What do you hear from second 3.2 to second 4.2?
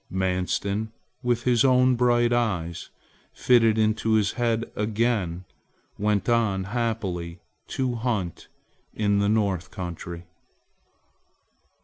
fitted into